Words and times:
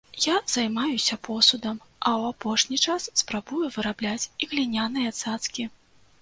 Я 0.25 0.35
займаюся 0.51 1.17
посудам, 1.27 1.75
а 2.07 2.13
ў 2.21 2.31
апошні 2.35 2.79
час 2.87 3.03
спрабую 3.21 3.61
вырабляць 3.77 4.29
і 4.45 4.51
гліняныя 4.55 5.15
цацкі. 5.21 5.69